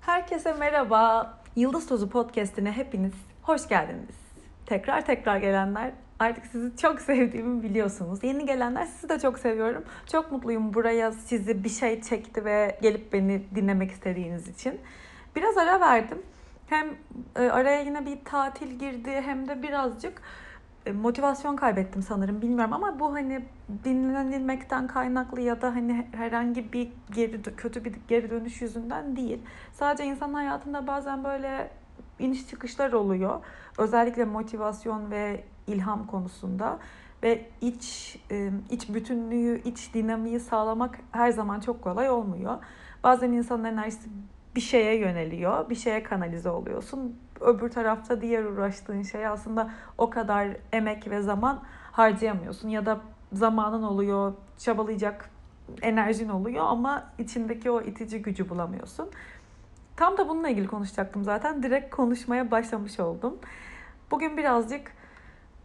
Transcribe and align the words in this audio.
Herkese 0.00 0.52
merhaba. 0.52 1.34
Yıldız 1.56 1.86
Tozu 1.86 2.10
Podcast'ine 2.10 2.72
hepiniz 2.72 3.12
hoş 3.42 3.68
geldiniz. 3.68 4.16
Tekrar 4.66 5.06
tekrar 5.06 5.36
gelenler 5.36 5.92
artık 6.18 6.46
sizi 6.46 6.76
çok 6.76 7.00
sevdiğimi 7.00 7.62
biliyorsunuz. 7.62 8.24
Yeni 8.24 8.46
gelenler 8.46 8.84
sizi 8.84 9.08
de 9.08 9.18
çok 9.18 9.38
seviyorum. 9.38 9.84
Çok 10.12 10.32
mutluyum 10.32 10.74
buraya 10.74 11.12
sizi 11.12 11.64
bir 11.64 11.68
şey 11.68 12.02
çekti 12.02 12.44
ve 12.44 12.78
gelip 12.82 13.12
beni 13.12 13.42
dinlemek 13.54 13.90
istediğiniz 13.90 14.48
için. 14.48 14.80
Biraz 15.36 15.58
ara 15.58 15.80
verdim. 15.80 16.22
Hem 16.66 16.88
e, 17.36 17.40
araya 17.40 17.80
yine 17.80 18.06
bir 18.06 18.24
tatil 18.24 18.78
girdi 18.78 19.22
hem 19.24 19.48
de 19.48 19.62
birazcık 19.62 20.22
motivasyon 20.86 21.56
kaybettim 21.56 22.02
sanırım 22.02 22.42
bilmiyorum 22.42 22.72
ama 22.72 23.00
bu 23.00 23.14
hani 23.14 23.44
dinlenilmekten 23.84 24.86
kaynaklı 24.86 25.40
ya 25.40 25.62
da 25.62 25.74
hani 25.74 26.06
herhangi 26.12 26.72
bir 26.72 26.88
geri 27.14 27.42
kötü 27.42 27.84
bir 27.84 27.94
geri 28.08 28.30
dönüş 28.30 28.62
yüzünden 28.62 29.16
değil. 29.16 29.38
Sadece 29.72 30.04
insan 30.04 30.34
hayatında 30.34 30.86
bazen 30.86 31.24
böyle 31.24 31.70
iniş 32.18 32.48
çıkışlar 32.48 32.92
oluyor. 32.92 33.40
Özellikle 33.78 34.24
motivasyon 34.24 35.10
ve 35.10 35.44
ilham 35.66 36.06
konusunda 36.06 36.78
ve 37.22 37.46
iç 37.60 38.18
e, 38.30 38.50
iç 38.70 38.94
bütünlüğü, 38.94 39.62
iç 39.64 39.94
dinamiği 39.94 40.40
sağlamak 40.40 40.98
her 41.12 41.30
zaman 41.30 41.60
çok 41.60 41.82
kolay 41.82 42.10
olmuyor. 42.10 42.58
Bazen 43.04 43.32
insanın 43.32 43.64
enerjisi 43.64 44.08
bir 44.56 44.60
şeye 44.60 44.98
yöneliyor, 44.98 45.70
bir 45.70 45.74
şeye 45.74 46.02
kanalize 46.02 46.50
oluyorsun. 46.50 47.16
Öbür 47.40 47.70
tarafta 47.70 48.20
diğer 48.20 48.44
uğraştığın 48.44 49.02
şey 49.02 49.26
aslında 49.26 49.70
o 49.98 50.10
kadar 50.10 50.48
emek 50.72 51.10
ve 51.10 51.22
zaman 51.22 51.62
harcayamıyorsun 51.92 52.68
ya 52.68 52.86
da 52.86 53.00
zamanın 53.32 53.82
oluyor, 53.82 54.32
çabalayacak 54.58 55.30
enerjin 55.82 56.28
oluyor 56.28 56.64
ama 56.68 57.04
içindeki 57.18 57.70
o 57.70 57.82
itici 57.82 58.22
gücü 58.22 58.48
bulamıyorsun. 58.48 59.10
Tam 59.96 60.18
da 60.18 60.28
bununla 60.28 60.48
ilgili 60.48 60.66
konuşacaktım 60.66 61.24
zaten. 61.24 61.62
Direkt 61.62 61.94
konuşmaya 61.94 62.50
başlamış 62.50 63.00
oldum. 63.00 63.38
Bugün 64.10 64.36
birazcık 64.36 64.92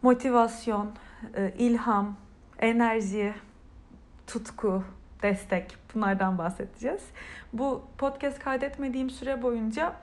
motivasyon, 0.01 0.91
e, 1.35 1.53
ilham, 1.57 2.15
enerji, 2.59 3.33
tutku, 4.27 4.83
destek 5.21 5.77
bunlardan 5.95 6.37
bahsedeceğiz. 6.37 7.01
Bu 7.53 7.81
podcast 7.97 8.39
kaydetmediğim 8.39 9.09
süre 9.09 9.41
boyunca 9.41 9.93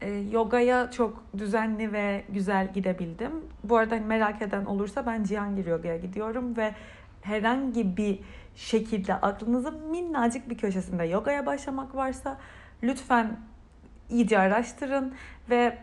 e, 0.00 0.10
yogaya 0.10 0.90
çok 0.90 1.22
düzenli 1.38 1.92
ve 1.92 2.24
güzel 2.28 2.72
gidebildim. 2.72 3.32
Bu 3.64 3.76
arada 3.76 3.94
hani 3.94 4.04
merak 4.04 4.42
eden 4.42 4.64
olursa 4.64 5.06
ben 5.06 5.24
Cihangir 5.24 5.66
Yoga'ya 5.66 5.96
gidiyorum 5.96 6.56
ve 6.56 6.74
herhangi 7.22 7.96
bir 7.96 8.20
şekilde 8.56 9.14
aklınızın 9.14 9.90
minnacık 9.90 10.50
bir 10.50 10.58
köşesinde 10.58 11.04
yogaya 11.04 11.46
başlamak 11.46 11.94
varsa 11.94 12.38
lütfen 12.82 13.36
iyice 14.10 14.38
araştırın 14.38 15.14
ve 15.50 15.78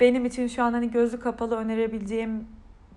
benim 0.00 0.24
için 0.24 0.46
şu 0.46 0.62
an 0.62 0.72
hani 0.72 0.90
gözü 0.90 1.20
kapalı 1.20 1.56
önerebileceğim 1.56 2.46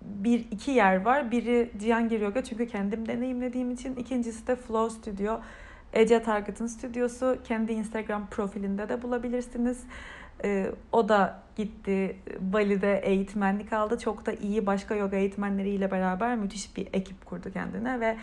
bir 0.01 0.39
iki 0.51 0.71
yer 0.71 1.01
var. 1.01 1.31
Biri 1.31 1.71
Cihangir 1.79 2.21
Yoga 2.21 2.43
çünkü 2.43 2.67
kendim 2.67 3.07
deneyimlediğim 3.07 3.71
için. 3.71 3.95
İkincisi 3.95 4.47
de 4.47 4.55
Flow 4.55 4.95
Studio. 4.95 5.39
Ece 5.93 6.23
Target'ın 6.23 6.67
stüdyosu. 6.67 7.37
Kendi 7.43 7.71
Instagram 7.71 8.27
profilinde 8.27 8.89
de 8.89 9.01
bulabilirsiniz. 9.01 9.83
Ee, 10.43 10.71
o 10.91 11.09
da 11.09 11.39
gitti 11.55 12.17
Bali'de 12.39 12.99
eğitmenlik 12.99 13.73
aldı. 13.73 13.99
Çok 13.99 14.25
da 14.25 14.31
iyi 14.33 14.65
başka 14.65 14.95
yoga 14.95 15.17
eğitmenleriyle 15.17 15.91
beraber 15.91 16.35
müthiş 16.35 16.77
bir 16.77 16.87
ekip 16.93 17.25
kurdu 17.25 17.53
kendine 17.53 17.99
ve 17.99 18.17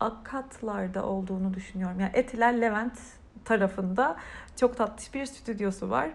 Akatlar'da 0.00 1.06
olduğunu 1.06 1.54
düşünüyorum. 1.54 2.00
Yani 2.00 2.10
Etiler 2.14 2.60
Levent 2.60 2.98
tarafında 3.44 4.16
çok 4.56 4.76
tatlış 4.76 5.14
bir 5.14 5.26
stüdyosu 5.26 5.90
var. 5.90 6.10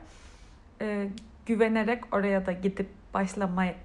Ee, 0.82 1.10
güvenerek 1.46 2.16
oraya 2.16 2.46
da 2.46 2.52
gidip 2.52 2.90
başlamaya 3.14 3.76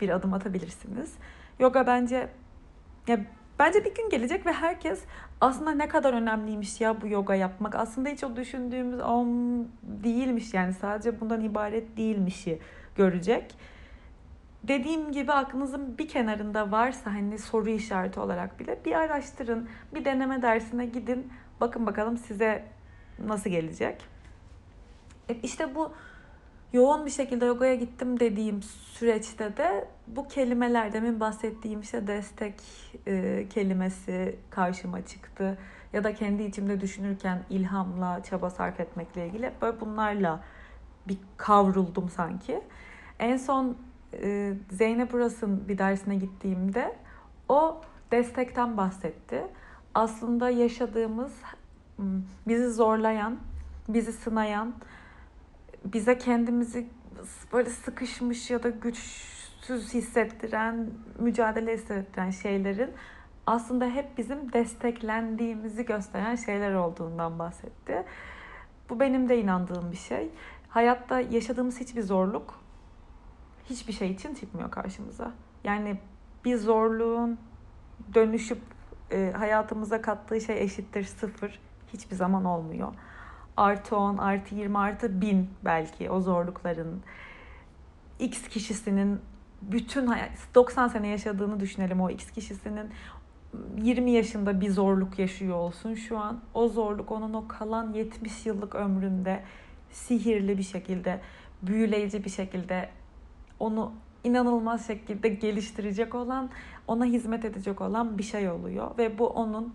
bir 0.00 0.08
adım 0.08 0.34
atabilirsiniz. 0.34 1.14
Yoga 1.58 1.86
bence 1.86 2.28
ya 3.08 3.20
bence 3.58 3.84
bir 3.84 3.94
gün 3.94 4.10
gelecek 4.10 4.46
ve 4.46 4.52
herkes 4.52 5.04
aslında 5.40 5.70
ne 5.70 5.88
kadar 5.88 6.14
önemliymiş 6.14 6.80
ya 6.80 7.00
bu 7.00 7.08
yoga 7.08 7.34
yapmak. 7.34 7.74
Aslında 7.74 8.08
hiç 8.08 8.24
o 8.24 8.36
düşündüğümüz 8.36 9.00
om 9.00 9.28
değilmiş 9.82 10.54
yani 10.54 10.74
sadece 10.74 11.20
bundan 11.20 11.40
ibaret 11.40 11.96
değilmişi 11.96 12.58
görecek. 12.96 13.54
Dediğim 14.62 15.12
gibi 15.12 15.32
aklınızın 15.32 15.98
bir 15.98 16.08
kenarında 16.08 16.70
varsa 16.70 17.14
hani 17.14 17.38
soru 17.38 17.70
işareti 17.70 18.20
olarak 18.20 18.60
bile 18.60 18.78
bir 18.84 18.92
araştırın, 18.92 19.68
bir 19.94 20.04
deneme 20.04 20.42
dersine 20.42 20.86
gidin. 20.86 21.32
Bakın 21.60 21.86
bakalım 21.86 22.16
size 22.16 22.64
nasıl 23.26 23.50
gelecek. 23.50 24.02
E 25.28 25.34
işte 25.34 25.74
bu 25.74 25.92
yoğun 26.72 27.06
bir 27.06 27.10
şekilde 27.10 27.44
yogaya 27.46 27.74
gittim 27.74 28.20
dediğim 28.20 28.62
süreçte 28.62 29.56
de 29.56 29.88
bu 30.06 30.28
kelimeler 30.28 30.92
demin 30.92 31.20
bahsettiğim 31.20 31.80
işte 31.80 32.06
destek 32.06 32.54
e, 33.06 33.46
kelimesi 33.48 34.36
karşıma 34.50 35.06
çıktı. 35.06 35.58
Ya 35.92 36.04
da 36.04 36.14
kendi 36.14 36.42
içimde 36.42 36.80
düşünürken 36.80 37.42
ilhamla 37.50 38.22
çaba 38.22 38.50
sarf 38.50 38.80
etmekle 38.80 39.26
ilgili 39.26 39.52
böyle 39.62 39.80
bunlarla 39.80 40.40
bir 41.08 41.18
kavruldum 41.36 42.08
sanki. 42.08 42.62
En 43.18 43.36
son 43.36 43.76
e, 44.22 44.54
Zeynep 44.70 45.14
Uras'ın 45.14 45.68
bir 45.68 45.78
dersine 45.78 46.16
gittiğimde 46.16 46.96
o 47.48 47.80
destekten 48.12 48.76
bahsetti. 48.76 49.42
Aslında 49.94 50.50
yaşadığımız 50.50 51.32
bizi 52.48 52.72
zorlayan, 52.72 53.38
bizi 53.88 54.12
sınayan, 54.12 54.74
bize 55.84 56.18
kendimizi 56.18 56.88
böyle 57.52 57.70
sıkışmış 57.70 58.50
ya 58.50 58.62
da 58.62 58.68
güçsüz 58.68 59.94
hissettiren, 59.94 60.90
mücadele 61.18 61.74
hissettiren 61.74 62.30
şeylerin 62.30 62.90
aslında 63.46 63.86
hep 63.86 64.18
bizim 64.18 64.52
desteklendiğimizi 64.52 65.84
gösteren 65.84 66.34
şeyler 66.34 66.74
olduğundan 66.74 67.38
bahsetti. 67.38 68.04
Bu 68.90 69.00
benim 69.00 69.28
de 69.28 69.40
inandığım 69.40 69.92
bir 69.92 69.96
şey. 69.96 70.30
Hayatta 70.68 71.20
yaşadığımız 71.20 71.80
hiçbir 71.80 72.02
zorluk 72.02 72.62
hiçbir 73.70 73.92
şey 73.92 74.10
için 74.10 74.34
çıkmıyor 74.34 74.70
karşımıza. 74.70 75.32
Yani 75.64 75.98
bir 76.44 76.56
zorluğun 76.56 77.38
dönüşüp 78.14 78.60
e, 79.10 79.32
hayatımıza 79.36 80.02
kattığı 80.02 80.40
şey 80.40 80.62
eşittir 80.62 81.04
sıfır 81.04 81.60
hiçbir 81.92 82.16
zaman 82.16 82.44
olmuyor 82.44 82.92
artı 83.56 83.96
10, 83.96 84.18
artı 84.18 84.54
20, 84.54 84.78
artı 84.78 85.20
1000 85.20 85.50
belki 85.64 86.10
o 86.10 86.20
zorlukların 86.20 87.02
X 88.18 88.48
kişisinin 88.48 89.20
bütün 89.62 90.06
hayat 90.06 90.30
90 90.54 90.88
sene 90.88 91.08
yaşadığını 91.08 91.60
düşünelim 91.60 92.00
o 92.00 92.10
X 92.10 92.30
kişisinin 92.30 92.90
20 93.76 94.10
yaşında 94.10 94.60
bir 94.60 94.70
zorluk 94.70 95.18
yaşıyor 95.18 95.56
olsun 95.56 95.94
şu 95.94 96.18
an. 96.18 96.40
O 96.54 96.68
zorluk 96.68 97.10
onun 97.10 97.34
o 97.34 97.48
kalan 97.48 97.92
70 97.92 98.46
yıllık 98.46 98.74
ömründe 98.74 99.42
sihirli 99.90 100.58
bir 100.58 100.62
şekilde, 100.62 101.20
büyüleyici 101.62 102.24
bir 102.24 102.30
şekilde 102.30 102.88
onu 103.60 103.92
inanılmaz 104.24 104.86
şekilde 104.86 105.28
geliştirecek 105.28 106.14
olan, 106.14 106.50
ona 106.86 107.04
hizmet 107.04 107.44
edecek 107.44 107.80
olan 107.80 108.18
bir 108.18 108.22
şey 108.22 108.50
oluyor 108.50 108.98
ve 108.98 109.18
bu 109.18 109.26
onun 109.26 109.74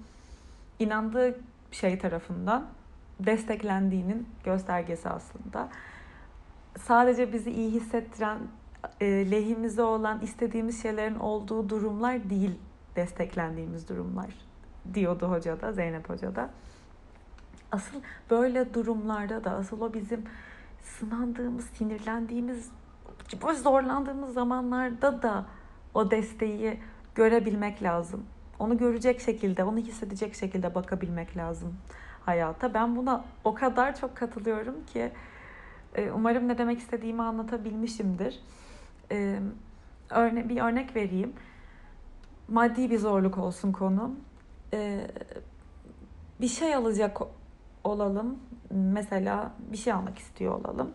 inandığı 0.80 1.40
şey 1.72 2.00
tarafından 2.00 2.68
desteklendiğinin 3.20 4.28
göstergesi 4.44 5.10
aslında. 5.10 5.70
Sadece 6.78 7.34
bizi 7.34 7.52
iyi 7.52 7.72
hissettiren, 7.72 8.40
e, 9.02 9.32
lehimize 9.32 9.82
olan 9.82 10.22
istediğimiz 10.22 10.82
şeylerin 10.82 11.20
olduğu 11.20 11.70
durumlar 11.70 12.30
değil 12.30 12.60
desteklendiğimiz 12.96 13.90
durumlar 13.90 14.28
diyordu 14.94 15.32
hoca 15.32 15.62
da, 15.62 15.74
Zeynep 15.74 16.10
hoca 16.10 16.36
da. 16.36 16.50
Asıl 17.72 18.02
böyle 18.30 18.74
durumlarda 18.74 19.44
da 19.44 19.52
asıl 19.52 19.82
o 19.82 19.94
bizim 19.94 20.24
sınandığımız, 20.82 21.66
sinirlendiğimiz, 21.66 22.72
zorlandığımız 23.64 24.34
zamanlarda 24.34 25.22
da 25.22 25.46
o 25.94 26.12
desteği 26.12 26.80
görebilmek 27.16 27.84
lazım. 27.84 28.26
Onu 28.60 28.78
görecek 28.78 29.22
şekilde, 29.22 29.64
onu 29.64 29.78
hissedecek 29.78 30.36
şekilde 30.36 30.76
bakabilmek 30.76 31.38
lazım 31.38 31.78
hayata. 32.28 32.74
Ben 32.74 32.96
buna 32.96 33.26
o 33.44 33.54
kadar 33.54 33.96
çok 33.96 34.16
katılıyorum 34.16 34.86
ki 34.86 35.12
e, 35.96 36.12
umarım 36.12 36.48
ne 36.48 36.58
demek 36.58 36.80
istediğimi 36.80 37.22
anlatabilmişimdir. 37.22 38.40
E, 39.12 39.40
örne 40.10 40.50
bir 40.50 40.62
örnek 40.62 40.96
vereyim. 40.96 41.34
Maddi 42.48 42.90
bir 42.90 42.98
zorluk 42.98 43.38
olsun 43.38 43.72
konu. 43.72 44.16
E, 44.74 45.08
bir 46.42 46.48
şey 46.48 46.76
alacak 46.76 47.22
olalım. 47.84 48.40
Mesela 48.72 49.52
bir 49.72 49.78
şey 49.78 49.94
almak 49.94 50.20
istiyor 50.20 50.60
olalım. 50.60 50.92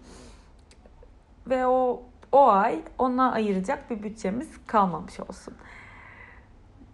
Ve 1.46 1.66
o 1.66 2.02
o 2.32 2.48
ay 2.48 2.82
ona 2.98 3.32
ayıracak 3.32 3.90
bir 3.90 4.02
bütçemiz 4.02 4.48
kalmamış 4.66 5.20
olsun. 5.20 5.54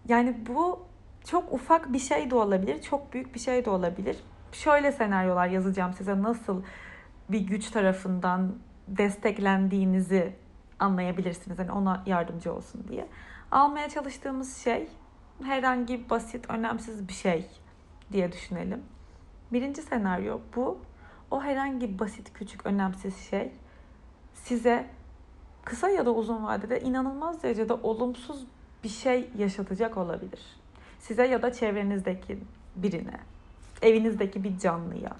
Yani 0.07 0.37
bu 0.47 0.88
çok 1.31 1.53
ufak 1.53 1.93
bir 1.93 1.99
şey 1.99 2.31
de 2.31 2.35
olabilir, 2.35 2.81
çok 2.81 3.13
büyük 3.13 3.35
bir 3.35 3.39
şey 3.39 3.65
de 3.65 3.69
olabilir. 3.69 4.17
Şöyle 4.51 4.91
senaryolar 4.91 5.47
yazacağım 5.47 5.93
size 5.93 6.21
nasıl 6.21 6.61
bir 7.29 7.39
güç 7.39 7.69
tarafından 7.69 8.55
desteklendiğinizi 8.87 10.33
anlayabilirsiniz. 10.79 11.59
Hani 11.59 11.71
ona 11.71 12.03
yardımcı 12.05 12.53
olsun 12.53 12.85
diye. 12.87 13.07
Almaya 13.51 13.89
çalıştığımız 13.89 14.57
şey 14.57 14.87
herhangi 15.43 16.09
basit, 16.09 16.49
önemsiz 16.49 17.07
bir 17.07 17.13
şey 17.13 17.45
diye 18.11 18.31
düşünelim. 18.31 18.83
Birinci 19.53 19.81
senaryo 19.81 20.39
bu. 20.55 20.77
O 21.31 21.41
herhangi 21.41 21.99
basit, 21.99 22.33
küçük, 22.33 22.65
önemsiz 22.65 23.17
şey 23.17 23.51
size 24.33 24.85
kısa 25.65 25.89
ya 25.89 26.05
da 26.05 26.11
uzun 26.11 26.43
vadede 26.43 26.81
inanılmaz 26.81 27.43
derecede 27.43 27.73
olumsuz 27.73 28.45
bir 28.83 28.89
şey 28.89 29.29
yaşatacak 29.37 29.97
olabilir. 29.97 30.58
Size 30.99 31.27
ya 31.27 31.41
da 31.41 31.53
çevrenizdeki 31.53 32.39
birine, 32.75 33.19
evinizdeki 33.81 34.43
bir 34.43 34.57
canlıya 34.57 35.11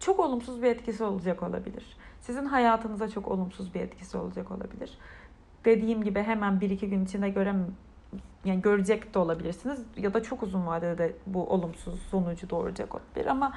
çok 0.00 0.20
olumsuz 0.20 0.62
bir 0.62 0.66
etkisi 0.66 1.04
olacak 1.04 1.42
olabilir. 1.42 1.96
Sizin 2.20 2.44
hayatınıza 2.44 3.08
çok 3.08 3.28
olumsuz 3.28 3.74
bir 3.74 3.80
etkisi 3.80 4.18
olacak 4.18 4.50
olabilir. 4.50 4.98
Dediğim 5.64 6.04
gibi 6.04 6.22
hemen 6.22 6.60
bir 6.60 6.70
iki 6.70 6.88
gün 6.88 7.04
içinde 7.04 7.28
görem 7.28 7.66
yani 8.44 8.62
görecek 8.62 9.14
de 9.14 9.18
olabilirsiniz 9.18 9.82
ya 9.96 10.14
da 10.14 10.22
çok 10.22 10.42
uzun 10.42 10.66
vadede 10.66 10.98
de 10.98 11.16
bu 11.26 11.46
olumsuz 11.46 12.02
sonucu 12.10 12.50
doğuracak 12.50 12.94
olabilir 12.94 13.26
ama 13.26 13.54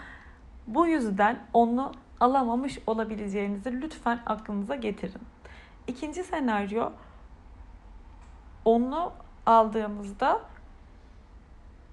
bu 0.67 0.87
yüzden 0.87 1.39
onu 1.53 1.91
alamamış 2.19 2.79
olabileceğinizi 2.87 3.81
lütfen 3.81 4.19
aklınıza 4.25 4.75
getirin. 4.75 5.21
İkinci 5.87 6.23
senaryo 6.23 6.91
onu 8.65 9.11
aldığımızda 9.45 10.41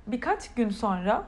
birkaç 0.08 0.54
gün 0.54 0.68
sonra 0.68 1.24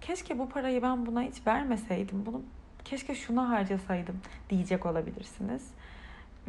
keşke 0.00 0.38
bu 0.38 0.48
parayı 0.48 0.82
ben 0.82 1.06
buna 1.06 1.22
hiç 1.22 1.46
vermeseydim. 1.46 2.26
Bunu 2.26 2.42
keşke 2.84 3.14
şuna 3.14 3.48
harcasaydım 3.48 4.20
diyecek 4.50 4.86
olabilirsiniz. 4.86 5.70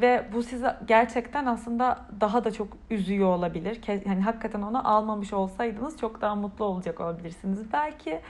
Ve 0.01 0.25
bu 0.33 0.43
sizi 0.43 0.65
gerçekten 0.87 1.45
aslında 1.45 2.05
daha 2.21 2.43
da 2.43 2.51
çok 2.51 2.67
üzüyor 2.89 3.27
olabilir. 3.27 3.81
Yani 4.05 4.21
hakikaten 4.21 4.61
onu 4.61 4.89
almamış 4.89 5.33
olsaydınız 5.33 5.97
çok 5.97 6.21
daha 6.21 6.35
mutlu 6.35 6.65
olacak 6.65 6.99
olabilirsiniz 6.99 7.73
belki. 7.73 8.21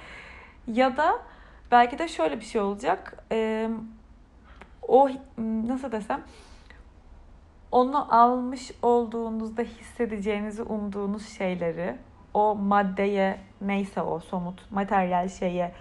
Ya 0.68 0.98
da 0.98 1.20
belki 1.72 2.00
de 2.00 2.08
şöyle 2.08 2.40
bir 2.40 2.46
şey 2.46 2.62
olacak. 2.62 3.24
Ee, 3.32 3.70
o 4.88 5.10
nasıl 5.38 5.92
desem 5.92 6.22
onu 7.72 8.16
almış 8.16 8.72
olduğunuzda 8.82 9.62
hissedeceğinizi 9.62 10.64
umduğunuz 10.64 11.30
şeyleri 11.30 11.96
o 12.34 12.56
maddeye 12.56 13.40
neyse 13.62 14.02
o 14.02 14.20
somut 14.20 14.72
materyal 14.72 15.30
şeye 15.30 15.72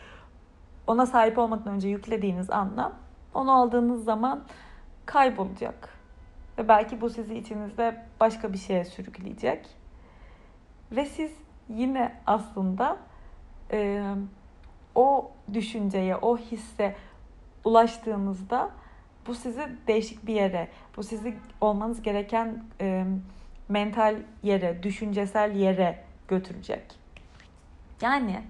ona 0.87 1.07
sahip 1.07 1.39
olmadan 1.39 1.75
önce 1.75 1.89
yüklediğiniz 1.89 2.51
anlam 2.51 2.93
onu 3.35 3.53
aldığınız 3.53 4.05
zaman 4.05 4.45
kaybolacak. 5.07 5.89
Ve 6.59 6.69
belki 6.69 7.01
bu 7.01 7.11
sizi 7.11 7.35
içinizde 7.39 8.07
başka 8.21 8.53
bir 8.53 8.59
şeye 8.59 8.85
sürükleyecek. 8.85 9.67
Ve 10.93 11.05
siz 11.05 11.33
yine 11.69 12.17
aslında 12.27 12.97
e, 13.73 14.03
o 14.95 15.31
düşünceye, 15.53 16.17
o 16.17 16.39
hisse 16.39 16.97
ulaştığınızda 17.65 18.71
bu 19.27 19.35
sizi 19.35 19.69
değişik 19.87 20.27
bir 20.27 20.35
yere, 20.35 20.69
bu 20.97 21.03
sizi 21.03 21.37
olmanız 21.61 22.03
gereken 22.03 22.65
e, 22.81 23.05
mental 23.69 24.17
yere, 24.43 24.83
düşüncesel 24.83 25.57
yere 25.57 26.10
götürecek. 26.31 26.99
Yani 28.01 28.45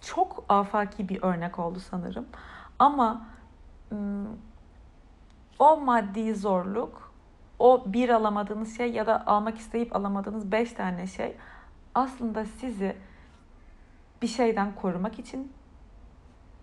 çok 0.00 0.44
afaki 0.48 1.08
bir 1.08 1.22
örnek 1.22 1.58
oldu 1.58 1.80
sanırım. 1.80 2.26
Ama 2.78 3.26
o 5.58 5.76
maddi 5.76 6.34
zorluk, 6.34 7.12
o 7.58 7.82
bir 7.86 8.08
alamadığınız 8.08 8.76
şey 8.76 8.92
ya 8.92 9.06
da 9.06 9.26
almak 9.26 9.58
isteyip 9.58 9.96
alamadığınız 9.96 10.52
beş 10.52 10.72
tane 10.72 11.06
şey 11.06 11.36
aslında 11.94 12.44
sizi 12.44 12.96
bir 14.22 14.26
şeyden 14.26 14.74
korumak 14.74 15.18
için 15.18 15.52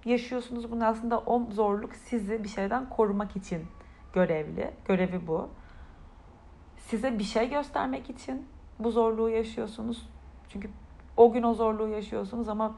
yaşıyorsunuz. 0.06 0.72
Bunu 0.72 0.86
aslında 0.86 1.20
o 1.20 1.52
zorluk 1.52 1.96
sizi 1.96 2.44
bir 2.44 2.50
şeyden 2.50 2.90
korumak 2.90 3.36
için 3.36 3.68
görevli. 4.14 4.72
Görevi 4.86 5.28
bu. 5.28 5.50
Size 6.78 7.20
bir 7.20 7.24
şey 7.24 7.50
göstermek 7.50 8.10
için 8.10 8.48
bu 8.84 8.92
zorluğu 8.92 9.30
yaşıyorsunuz. 9.30 10.10
Çünkü 10.50 10.70
o 11.18 11.32
gün 11.32 11.44
o 11.44 11.54
zorluğu 11.54 11.88
yaşıyorsunuz 11.88 12.50
ama 12.50 12.76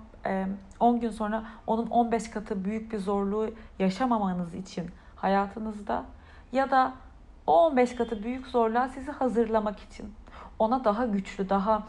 10 0.80 1.00
gün 1.00 1.10
sonra 1.10 1.44
onun 1.68 1.88
15 1.88 2.30
katı 2.30 2.66
büyük 2.66 2.92
bir 2.92 2.98
zorluğu 2.98 3.50
yaşamamanız 3.80 4.54
için 4.54 4.92
hayatınızda 5.16 6.06
ya 6.52 6.72
da 6.72 6.94
o 7.48 7.66
15 7.66 7.96
katı 7.96 8.24
büyük 8.24 8.48
zorluğa 8.48 8.90
sizi 8.90 9.12
hazırlamak 9.12 9.80
için 9.80 10.14
ona 10.60 10.84
daha 10.84 11.06
güçlü, 11.06 11.50
daha 11.50 11.88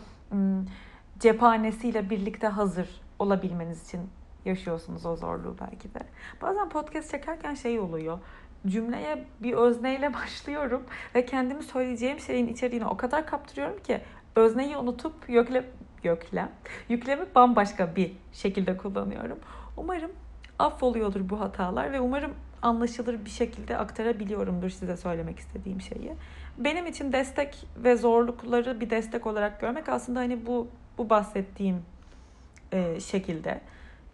cephanesiyle 1.19 2.11
birlikte 2.11 2.47
hazır 2.47 3.01
olabilmeniz 3.19 3.85
için 3.85 4.01
yaşıyorsunuz 4.45 5.07
o 5.07 5.17
zorluğu 5.17 5.57
belki 5.61 5.95
de. 5.95 6.01
Bazen 6.43 6.69
podcast 6.69 7.11
çekerken 7.11 7.55
şey 7.55 7.81
oluyor. 7.81 8.19
Cümleye 8.67 9.25
bir 9.41 9.53
özneyle 9.53 10.15
başlıyorum 10.15 10.83
ve 11.15 11.27
kendimi 11.27 11.63
söyleyeceğim 11.63 12.21
şeyin 12.21 12.49
içeriğini 12.49 12.87
o 12.87 12.97
kadar 12.97 13.27
kaptırıyorum 13.27 13.83
ki 13.83 14.01
özneyi 14.37 14.77
unutup 14.77 15.15
yükle, 15.29 15.65
göklem, 16.03 16.51
yüklemi 16.89 17.25
bambaşka 17.35 17.97
bir 17.97 18.13
şekilde 18.33 18.77
kullanıyorum. 18.77 19.39
Umarım 19.77 20.11
affoluyordur 20.59 21.29
bu 21.29 21.41
hatalar 21.41 21.93
ve 21.93 22.01
umarım 22.01 22.35
anlaşılır 22.63 23.25
bir 23.25 23.31
şekilde 23.31 23.77
aktarabiliyorumdur 23.77 24.71
size 24.71 24.97
söylemek 24.97 25.39
istediğim 25.39 25.81
şeyi. 25.81 26.13
Benim 26.59 26.87
için 26.87 27.13
destek 27.13 27.67
ve 27.77 27.97
zorlukları 27.97 28.81
bir 28.81 28.91
destek 28.91 29.27
olarak 29.27 29.61
görmek 29.61 29.89
aslında 29.89 30.21
hani 30.21 30.47
bu 30.47 30.69
bu 30.99 31.11
bahsettiğim 31.11 31.83
e, 32.73 33.01
şekilde 33.01 33.61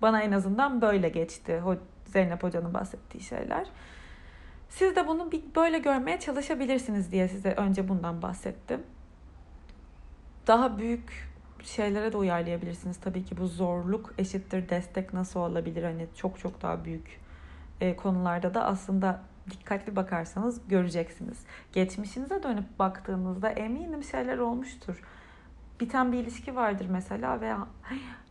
bana 0.03 0.23
en 0.23 0.32
azından 0.32 0.81
böyle 0.81 1.08
geçti. 1.08 1.62
Zeynep 2.06 2.43
Hoca'nın 2.43 2.75
bahsettiği 2.75 3.23
şeyler. 3.23 3.67
Siz 4.70 4.96
de 4.96 5.06
bunu 5.08 5.32
bir 5.32 5.43
böyle 5.56 5.78
görmeye 5.78 6.20
çalışabilirsiniz 6.20 7.12
diye 7.12 7.28
size 7.28 7.52
önce 7.52 7.88
bundan 7.88 8.22
bahsettim. 8.22 8.82
Daha 10.46 10.78
büyük 10.78 11.31
şeylere 11.62 12.12
de 12.12 12.17
uyarlayabilirsiniz. 12.17 12.96
Tabii 13.00 13.25
ki 13.25 13.37
bu 13.37 13.46
zorluk 13.46 14.14
eşittir 14.19 14.69
destek 14.69 15.12
nasıl 15.12 15.40
olabilir? 15.40 15.82
Hani 15.82 16.06
çok 16.17 16.38
çok 16.38 16.62
daha 16.62 16.84
büyük 16.84 17.20
e, 17.81 17.96
konularda 17.96 18.55
da 18.55 18.64
aslında 18.64 19.20
dikkatli 19.50 19.96
bakarsanız 19.96 20.69
göreceksiniz. 20.69 21.44
Geçmişinize 21.72 22.43
dönüp 22.43 22.79
baktığınızda 22.79 23.50
eminim 23.50 24.05
şeyler 24.05 24.39
olmuştur. 24.39 25.03
Biten 25.81 26.12
bir 26.12 26.19
ilişki 26.19 26.56
vardır 26.56 26.86
mesela 26.91 27.41
ve 27.41 27.46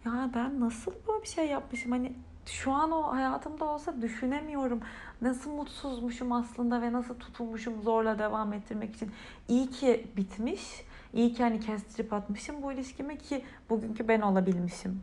ya 0.05 0.29
ben 0.35 0.59
nasıl 0.59 0.91
böyle 1.07 1.21
bir 1.23 1.27
şey 1.27 1.47
yapmışım? 1.47 1.91
Hani 1.91 2.13
şu 2.51 2.71
an 2.71 2.91
o 2.91 3.15
hayatımda 3.15 3.65
olsa 3.65 4.01
düşünemiyorum. 4.01 4.79
Nasıl 5.21 5.51
mutsuzmuşum 5.51 6.31
aslında 6.31 6.81
ve 6.81 6.93
nasıl 6.93 7.15
tutulmuşum 7.15 7.81
zorla 7.81 8.19
devam 8.19 8.53
ettirmek 8.53 8.95
için. 8.95 9.11
İyi 9.47 9.69
ki 9.69 10.07
bitmiş 10.17 10.83
İyi 11.13 11.33
ki 11.33 11.43
hani 11.43 11.59
kestirip 11.59 12.13
atmışım 12.13 12.63
bu 12.63 12.71
ilişkimi 12.71 13.17
ki 13.17 13.43
bugünkü 13.69 14.07
ben 14.07 14.21
olabilmişim. 14.21 15.01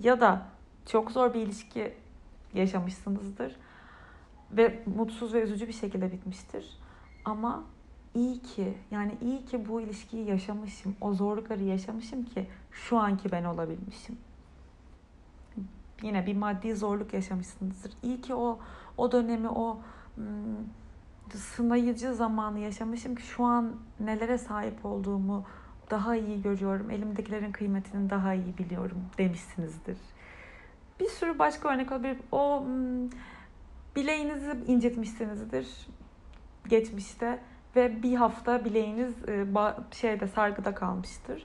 Ya 0.00 0.20
da 0.20 0.46
çok 0.86 1.10
zor 1.10 1.34
bir 1.34 1.40
ilişki 1.40 1.92
yaşamışsınızdır 2.54 3.56
ve 4.52 4.82
mutsuz 4.96 5.34
ve 5.34 5.42
üzücü 5.42 5.68
bir 5.68 5.72
şekilde 5.72 6.12
bitmiştir. 6.12 6.78
Ama 7.24 7.64
iyi 8.14 8.42
ki 8.42 8.74
yani 8.90 9.12
iyi 9.22 9.44
ki 9.44 9.68
bu 9.68 9.80
ilişkiyi 9.80 10.26
yaşamışım. 10.26 10.96
O 11.00 11.14
zorlukları 11.14 11.62
yaşamışım 11.62 12.24
ki 12.24 12.46
şu 12.70 12.98
anki 12.98 13.32
ben 13.32 13.44
olabilmişim. 13.44 14.18
Yine 16.02 16.26
bir 16.26 16.36
maddi 16.36 16.76
zorluk 16.76 17.14
yaşamışsınızdır. 17.14 17.92
İyi 18.02 18.20
ki 18.20 18.34
o 18.34 18.58
o 18.96 19.12
dönemi 19.12 19.48
o 19.48 19.80
sınayıcı 21.34 22.14
zamanı 22.14 22.58
yaşamışım 22.58 23.14
ki 23.14 23.22
şu 23.22 23.44
an 23.44 23.72
nelere 24.00 24.38
sahip 24.38 24.84
olduğumu 24.84 25.44
daha 25.90 26.16
iyi 26.16 26.42
görüyorum. 26.42 26.90
Elimdekilerin 26.90 27.52
kıymetini 27.52 28.10
daha 28.10 28.34
iyi 28.34 28.58
biliyorum 28.58 29.04
demişsinizdir. 29.18 29.98
Bir 31.00 31.08
sürü 31.08 31.38
başka 31.38 31.68
örnek 31.68 31.92
olabilir. 31.92 32.18
O 32.32 32.64
bileğinizi 33.96 34.50
incitmişsinizdir 34.66 35.66
geçmişte 36.68 37.38
ve 37.76 38.02
bir 38.02 38.16
hafta 38.16 38.64
bileğiniz 38.64 39.28
e, 39.28 39.46
şeyde 39.92 40.26
sargıda 40.26 40.74
kalmıştır. 40.74 41.44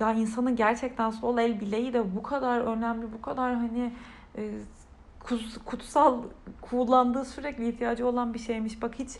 Ya 0.00 0.12
insanın 0.12 0.56
gerçekten 0.56 1.10
sol 1.10 1.38
el 1.38 1.60
bileği 1.60 1.92
de 1.92 2.16
bu 2.16 2.22
kadar 2.22 2.60
önemli, 2.60 3.12
bu 3.12 3.22
kadar 3.22 3.54
hani 3.54 3.92
e, 4.36 4.50
kutsal 5.64 6.22
kullandığı 6.60 7.24
sürekli 7.24 7.68
ihtiyacı 7.68 8.06
olan 8.06 8.34
bir 8.34 8.38
şeymiş. 8.38 8.82
Bak 8.82 8.94
hiç 8.98 9.10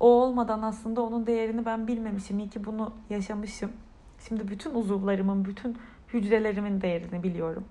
o 0.00 0.06
olmadan 0.06 0.62
aslında 0.62 1.02
onun 1.02 1.26
değerini 1.26 1.66
ben 1.66 1.86
bilmemişim. 1.86 2.38
İyi 2.38 2.50
ki 2.50 2.64
bunu 2.64 2.92
yaşamışım. 3.10 3.72
Şimdi 4.28 4.48
bütün 4.48 4.74
uzuvlarımın, 4.74 5.44
bütün 5.44 5.76
hücrelerimin 6.12 6.80
değerini 6.80 7.22
biliyorum 7.22 7.64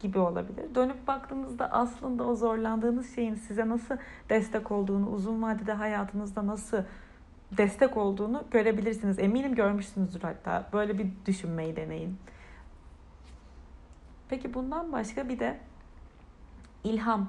gibi 0.00 0.18
olabilir. 0.18 0.74
Dönüp 0.74 1.06
baktığınızda 1.06 1.72
aslında 1.72 2.24
o 2.24 2.34
zorlandığınız 2.34 3.14
şeyin 3.14 3.34
size 3.34 3.68
nasıl 3.68 3.96
destek 4.30 4.70
olduğunu, 4.70 5.10
uzun 5.10 5.42
vadede 5.42 5.72
hayatınızda 5.72 6.46
nasıl 6.46 6.78
destek 7.56 7.96
olduğunu 7.96 8.44
görebilirsiniz. 8.50 9.18
Eminim 9.18 9.54
görmüşsünüzdür 9.54 10.22
hatta. 10.22 10.68
Böyle 10.72 10.98
bir 10.98 11.06
düşünmeyi 11.26 11.76
deneyin. 11.76 12.18
Peki 14.28 14.54
bundan 14.54 14.92
başka 14.92 15.28
bir 15.28 15.38
de 15.38 15.58
ilham, 16.84 17.28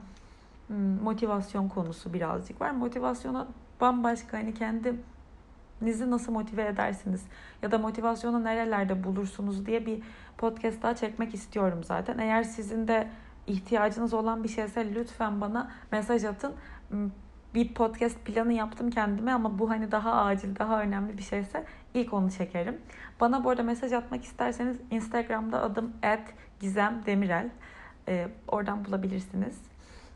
hmm, 0.67 1.03
motivasyon 1.03 1.67
konusu 1.69 2.13
birazcık 2.13 2.61
var. 2.61 2.71
Motivasyona 2.71 3.47
bambaşka 3.81 4.37
hani 4.37 4.53
kendinizi 4.53 6.11
nasıl 6.11 6.31
motive 6.31 6.65
edersiniz 6.65 7.25
ya 7.61 7.71
da 7.71 7.77
motivasyonu 7.77 8.43
nerelerde 8.43 9.03
bulursunuz 9.03 9.65
diye 9.65 9.85
bir 9.85 10.03
podcast 10.37 10.83
daha 10.83 10.95
çekmek 10.95 11.33
istiyorum 11.33 11.83
zaten. 11.83 12.17
Eğer 12.17 12.43
sizin 12.43 12.87
de 12.87 13.07
ihtiyacınız 13.47 14.13
olan 14.13 14.43
bir 14.43 14.49
şeyse 14.49 14.95
lütfen 14.95 15.41
bana 15.41 15.71
mesaj 15.91 16.23
atın. 16.23 16.53
Bir 17.55 17.73
podcast 17.73 18.25
planı 18.25 18.53
yaptım 18.53 18.89
kendime 18.89 19.31
ama 19.31 19.59
bu 19.59 19.69
hani 19.69 19.91
daha 19.91 20.11
acil, 20.11 20.55
daha 20.59 20.81
önemli 20.81 21.17
bir 21.17 21.23
şeyse 21.23 21.65
ilk 21.93 22.13
onu 22.13 22.31
çekerim. 22.31 22.81
Bana 23.19 23.43
bu 23.43 23.49
arada 23.49 23.63
mesaj 23.63 23.93
atmak 23.93 24.23
isterseniz 24.23 24.77
Instagram'da 24.91 25.61
adım 25.61 25.93
Gizem 26.59 27.01
Demirel. 27.05 27.49
Ee, 28.07 28.27
oradan 28.47 28.85
bulabilirsiniz. 28.85 29.61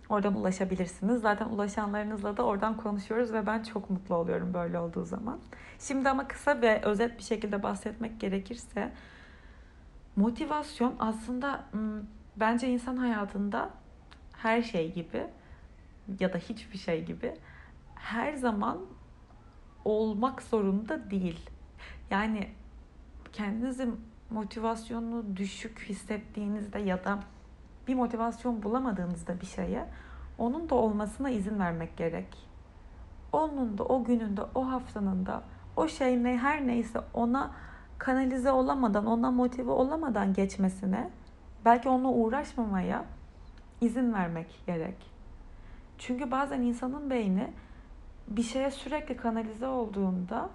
Oradan 0.10 0.36
ulaşabilirsiniz. 0.36 1.22
Zaten 1.22 1.46
ulaşanlarınızla 1.46 2.38
da 2.38 2.44
oradan 2.44 2.78
konuşuyoruz 2.78 3.34
ve 3.34 3.48
ben 3.48 3.64
çok 3.64 3.90
mutlu 3.90 4.16
oluyorum 4.16 4.54
böyle 4.54 4.80
olduğu 4.80 5.06
zaman. 5.06 5.40
Şimdi 5.80 6.10
ama 6.10 6.28
kısa 6.28 6.62
ve 6.62 6.82
özet 6.82 7.18
bir 7.18 7.24
şekilde 7.24 7.64
bahsetmek 7.64 8.20
gerekirse 8.20 8.92
motivasyon 10.16 10.96
aslında 11.00 11.64
bence 12.36 12.68
insan 12.68 12.98
hayatında 12.98 13.70
her 14.38 14.62
şey 14.62 14.94
gibi 14.94 15.28
ya 16.20 16.34
da 16.34 16.38
hiçbir 16.38 16.78
şey 16.78 17.06
gibi 17.06 17.34
her 17.96 18.34
zaman 18.34 18.80
olmak 19.86 20.42
zorunda 20.42 21.12
değil. 21.12 21.50
Yani 22.12 22.48
kendinizi 23.34 23.90
motivasyonu 24.30 25.38
düşük 25.38 25.80
hissettiğinizde 25.80 26.80
ya 26.80 27.04
da 27.04 27.20
bir 27.88 27.96
motivasyon 27.96 28.64
bulamadığınızda 28.64 29.42
bir 29.42 29.46
şeye 29.46 29.86
onun 30.38 30.70
da 30.70 30.76
olmasına 30.76 31.30
izin 31.30 31.60
vermek 31.60 31.98
gerek. 31.98 32.50
Onun 33.32 33.78
da 33.78 33.84
o 33.84 34.04
gününde, 34.04 34.42
o 34.56 34.72
haftanın 34.72 35.26
da 35.26 35.44
o 35.76 35.88
şey 35.88 36.24
ne 36.24 36.38
her 36.38 36.68
neyse 36.68 37.00
ona 37.14 37.52
kanalize 37.98 38.52
olamadan, 38.52 39.06
ona 39.06 39.32
motive 39.32 39.72
olamadan 39.72 40.34
geçmesine, 40.34 41.10
belki 41.66 41.90
onunla 41.90 42.10
uğraşmamaya 42.10 43.06
izin 43.82 44.14
vermek 44.14 44.64
gerek. 44.68 45.19
Çünkü 46.00 46.32
bazen 46.32 46.62
insanın 46.62 47.10
beyni 47.10 47.48
bir 48.28 48.44
şeye 48.44 48.72
sürekli 48.72 49.18
kanalize 49.18 49.68
olduğunda 49.68 50.50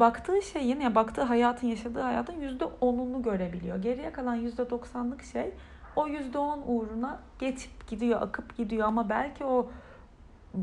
baktığı 0.00 0.42
şeyin 0.42 0.80
ya 0.80 0.94
baktığı 0.94 1.22
hayatın 1.22 1.66
yaşadığı 1.66 2.00
hayatın 2.00 2.40
yüzde 2.40 2.64
onunu 2.64 3.22
görebiliyor. 3.22 3.82
Geriye 3.82 4.12
kalan 4.12 4.34
yüzde 4.34 4.70
doksanlık 4.70 5.22
şey 5.22 5.50
o 5.96 6.06
yüzde 6.06 6.38
on 6.38 6.62
uğruna 6.66 7.20
geçip 7.38 7.88
gidiyor, 7.88 8.22
akıp 8.22 8.56
gidiyor 8.56 8.88
ama 8.88 9.08
belki 9.08 9.44
o 9.44 9.70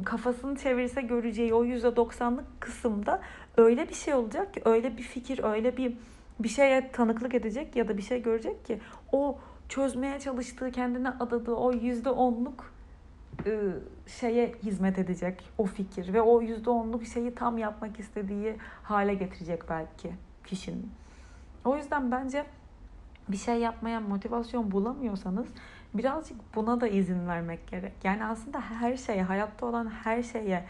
kafasını 0.06 0.58
çevirse 0.58 1.02
göreceği 1.02 1.54
o 1.54 1.64
yüzde 1.64 1.96
doksanlık 1.96 2.62
kısımda 2.62 3.22
öyle 3.58 3.90
bir 3.90 3.94
şey 3.94 4.14
olacak 4.14 4.54
ki 4.54 4.62
öyle 4.66 4.98
bir 4.98 5.04
fikir, 5.04 5.44
öyle 5.44 5.78
bir 5.78 5.98
bir 6.40 6.50
şeye 6.50 6.92
tanıklık 6.92 7.34
edecek 7.34 7.76
ya 7.76 7.88
da 7.88 7.98
bir 7.98 8.02
şey 8.02 8.22
görecek 8.22 8.66
ki 8.66 8.80
o 9.12 9.40
çözmeye 9.72 10.20
çalıştığı, 10.20 10.72
kendine 10.72 11.10
adadığı 11.10 11.54
o 11.54 11.72
yüzde 11.72 12.10
onluk 12.10 12.74
ıı, 13.48 13.80
şeye 14.08 14.56
hizmet 14.64 15.00
edecek 15.00 15.44
o 15.58 15.66
fikir 15.66 16.14
ve 16.14 16.22
o 16.22 16.42
yüzde 16.42 16.70
onluk 16.70 17.06
şeyi 17.06 17.36
tam 17.36 17.58
yapmak 17.58 18.00
istediği 18.00 18.56
hale 18.84 19.14
getirecek 19.14 19.70
belki 19.70 20.12
kişinin. 20.46 20.92
O 21.66 21.78
yüzden 21.78 22.12
bence 22.12 22.46
bir 23.28 23.38
şey 23.38 23.56
yapmaya 23.56 24.00
motivasyon 24.00 24.72
bulamıyorsanız 24.72 25.48
birazcık 25.94 26.56
buna 26.56 26.82
da 26.82 26.88
izin 26.88 27.28
vermek 27.28 27.68
gerek. 27.68 27.94
Yani 28.04 28.26
aslında 28.26 28.62
her 28.62 28.98
şeye, 28.98 29.24
hayatta 29.24 29.66
olan 29.66 29.90
her 29.90 30.24
şeye 30.24 30.66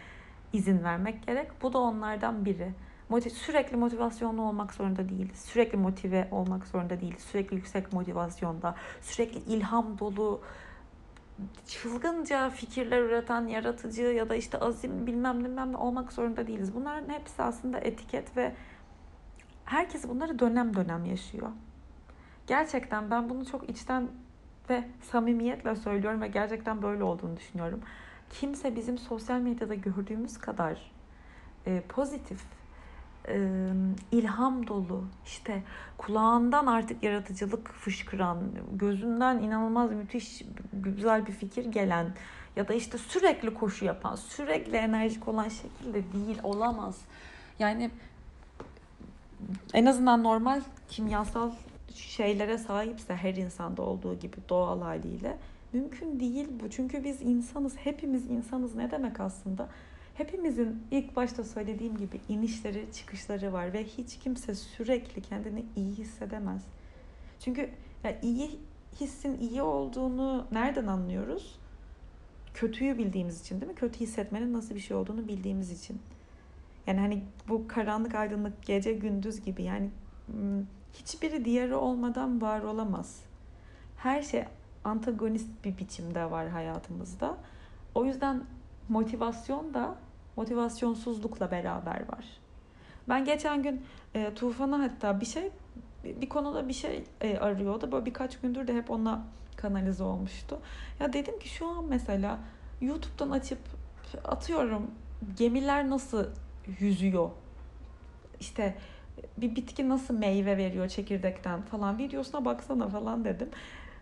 izin 0.53 0.83
vermek 0.83 1.27
gerek. 1.27 1.51
Bu 1.61 1.73
da 1.73 1.77
onlardan 1.77 2.45
biri. 2.45 2.71
Sürekli 3.19 3.77
motivasyonlu 3.77 4.41
olmak 4.41 4.73
zorunda 4.73 5.09
değil. 5.09 5.33
Sürekli 5.33 5.77
motive 5.77 6.27
olmak 6.31 6.67
zorunda 6.67 7.01
değil. 7.01 7.15
Sürekli 7.19 7.55
yüksek 7.55 7.93
motivasyonda, 7.93 8.75
sürekli 9.01 9.39
ilham 9.53 9.99
dolu, 9.99 10.41
çılgınca 11.65 12.49
fikirler 12.49 13.01
üreten 13.01 13.47
yaratıcı 13.47 14.01
ya 14.01 14.29
da 14.29 14.35
işte 14.35 14.57
azim 14.57 15.07
bilmem 15.07 15.43
bilmem 15.45 15.71
ne 15.71 15.77
olmak 15.77 16.13
zorunda 16.13 16.47
değiliz. 16.47 16.75
Bunların 16.75 17.09
hepsi 17.09 17.43
aslında 17.43 17.79
etiket 17.79 18.37
ve 18.37 18.53
herkes 19.65 20.07
bunları 20.07 20.39
dönem 20.39 20.75
dönem 20.75 21.05
yaşıyor. 21.05 21.49
Gerçekten 22.47 23.11
ben 23.11 23.29
bunu 23.29 23.45
çok 23.45 23.69
içten 23.69 24.07
ve 24.69 24.83
samimiyetle 25.01 25.75
söylüyorum 25.75 26.21
ve 26.21 26.27
gerçekten 26.27 26.81
böyle 26.81 27.03
olduğunu 27.03 27.37
düşünüyorum. 27.37 27.81
Kimse 28.29 28.75
bizim 28.75 28.97
sosyal 28.97 29.39
medyada 29.39 29.75
gördüğümüz 29.75 30.37
kadar 30.37 30.91
e, 31.65 31.81
pozitif, 31.89 32.43
ilham 34.11 34.67
dolu, 34.67 35.03
işte 35.25 35.63
kulağından 35.97 36.65
artık 36.65 37.03
yaratıcılık 37.03 37.67
fışkıran, 37.67 38.39
gözünden 38.73 39.39
inanılmaz 39.39 39.91
müthiş 39.91 40.43
güzel 40.73 41.27
bir 41.27 41.31
fikir 41.31 41.65
gelen 41.65 42.13
ya 42.55 42.67
da 42.67 42.73
işte 42.73 42.97
sürekli 42.97 43.53
koşu 43.53 43.85
yapan, 43.85 44.15
sürekli 44.15 44.77
enerjik 44.77 45.27
olan 45.27 45.49
şekilde 45.49 46.03
değil, 46.13 46.39
olamaz. 46.43 47.01
Yani 47.59 47.91
en 49.73 49.85
azından 49.85 50.23
normal 50.23 50.61
kimyasal 50.89 51.51
şeylere 51.93 52.57
sahipse 52.57 53.15
her 53.15 53.35
insanda 53.35 53.81
olduğu 53.81 54.19
gibi 54.19 54.35
doğal 54.49 54.81
haliyle 54.81 55.37
mümkün 55.73 56.19
değil 56.19 56.47
bu. 56.63 56.69
Çünkü 56.69 57.03
biz 57.03 57.21
insanız, 57.21 57.77
hepimiz 57.77 58.29
insanız. 58.29 58.75
Ne 58.75 58.91
demek 58.91 59.19
aslında? 59.19 59.69
Hepimizin 60.13 60.83
ilk 60.91 61.15
başta 61.15 61.43
söylediğim 61.43 61.97
gibi 61.97 62.21
inişleri, 62.29 62.85
çıkışları 62.93 63.53
var 63.53 63.73
ve 63.73 63.83
hiç 63.83 64.19
kimse 64.19 64.55
sürekli 64.55 65.21
kendini 65.21 65.65
iyi 65.75 65.95
hissedemez. 65.95 66.63
Çünkü 67.39 67.69
ya 68.03 68.19
iyi 68.21 68.59
hissin 68.99 69.39
iyi 69.39 69.61
olduğunu 69.61 70.45
nereden 70.51 70.87
anlıyoruz? 70.87 71.59
Kötüyü 72.53 72.97
bildiğimiz 72.97 73.41
için 73.41 73.61
değil 73.61 73.71
mi? 73.71 73.75
Kötü 73.75 73.99
hissetmenin 73.99 74.53
nasıl 74.53 74.75
bir 74.75 74.79
şey 74.79 74.97
olduğunu 74.97 75.27
bildiğimiz 75.27 75.71
için. 75.71 76.01
Yani 76.87 76.99
hani 76.99 77.23
bu 77.49 77.67
karanlık 77.67 78.15
aydınlık 78.15 78.65
gece 78.65 78.93
gündüz 78.93 79.41
gibi 79.41 79.63
yani 79.63 79.89
hiçbiri 80.93 81.45
diğeri 81.45 81.75
olmadan 81.75 82.41
var 82.41 82.61
olamaz. 82.61 83.23
Her 83.97 84.21
şey 84.21 84.43
antagonist 84.83 85.49
bir 85.65 85.77
biçimde 85.77 86.31
var 86.31 86.49
hayatımızda. 86.49 87.37
O 87.95 88.05
yüzden 88.05 88.43
motivasyon 88.89 89.73
da 89.73 89.95
motivasyonsuzlukla 90.35 91.51
beraber 91.51 91.99
var. 92.09 92.25
Ben 93.09 93.25
geçen 93.25 93.63
gün 93.63 93.85
e, 94.15 94.33
Tufan'a 94.33 94.79
hatta 94.79 95.21
bir 95.21 95.25
şey 95.25 95.51
bir 96.03 96.29
konuda 96.29 96.67
bir 96.67 96.73
şey 96.73 97.03
e, 97.21 97.37
arıyordu. 97.37 97.91
Böyle 97.91 98.05
birkaç 98.05 98.39
gündür 98.39 98.67
de 98.67 98.75
hep 98.75 98.91
ona 98.91 99.23
kanalize 99.55 100.03
olmuştu. 100.03 100.59
Ya 100.99 101.13
dedim 101.13 101.39
ki 101.39 101.49
şu 101.49 101.67
an 101.67 101.85
mesela 101.85 102.39
YouTube'dan 102.81 103.29
açıp 103.29 103.59
atıyorum 104.25 104.91
gemiler 105.37 105.89
nasıl 105.89 106.25
yüzüyor? 106.79 107.29
İşte 108.39 108.75
bir 109.37 109.55
bitki 109.55 109.89
nasıl 109.89 110.17
meyve 110.17 110.57
veriyor 110.57 110.87
çekirdekten 110.87 111.61
falan 111.61 111.97
videosuna 111.97 112.45
baksana 112.45 112.87
falan 112.89 113.25
dedim. 113.25 113.49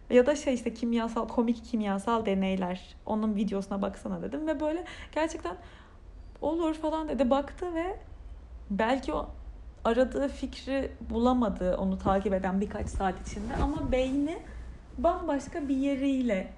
Ya 0.09 0.25
da 0.25 0.35
şey 0.35 0.53
işte 0.53 0.73
kimyasal, 0.73 1.27
komik 1.27 1.65
kimyasal 1.65 2.25
deneyler. 2.25 2.95
Onun 3.05 3.35
videosuna 3.35 3.81
baksana 3.81 4.21
dedim. 4.21 4.47
Ve 4.47 4.59
böyle 4.59 4.85
gerçekten 5.11 5.55
olur 6.41 6.73
falan 6.73 7.09
dedi. 7.09 7.29
Baktı 7.29 7.75
ve 7.75 7.99
belki 8.69 9.13
o 9.13 9.29
aradığı 9.85 10.27
fikri 10.27 10.91
bulamadı 11.09 11.77
onu 11.77 11.97
takip 11.97 12.33
eden 12.33 12.61
birkaç 12.61 12.89
saat 12.89 13.27
içinde. 13.27 13.55
Ama 13.55 13.91
beyni 13.91 14.37
bambaşka 14.97 15.67
bir 15.67 15.75
yeriyle 15.75 16.53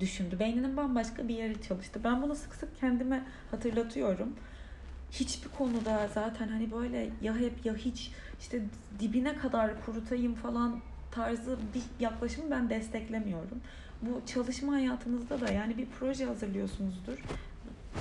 düşündü. 0.00 0.38
Beyninin 0.38 0.76
bambaşka 0.76 1.28
bir 1.28 1.34
yeri 1.34 1.62
çalıştı. 1.62 2.00
Ben 2.04 2.22
bunu 2.22 2.34
sık 2.34 2.54
sık 2.54 2.80
kendime 2.80 3.24
hatırlatıyorum. 3.50 4.36
Hiçbir 5.10 5.48
konuda 5.50 6.08
zaten 6.14 6.48
hani 6.48 6.72
böyle 6.72 7.10
ya 7.22 7.36
hep 7.36 7.66
ya 7.66 7.74
hiç 7.74 8.12
işte 8.40 8.62
dibine 9.00 9.36
kadar 9.36 9.84
kurutayım 9.86 10.34
falan 10.34 10.80
tarzı 11.12 11.58
bir 11.74 12.04
yaklaşımı 12.04 12.50
ben 12.50 12.70
desteklemiyorum. 12.70 13.60
Bu 14.02 14.22
çalışma 14.26 14.72
hayatınızda 14.72 15.40
da 15.40 15.52
yani 15.52 15.78
bir 15.78 15.86
proje 15.86 16.24
hazırlıyorsunuzdur. 16.24 17.18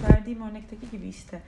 Verdiğim 0.10 0.42
örnekteki 0.42 0.92
gibi 0.92 1.08
işte 1.08 1.42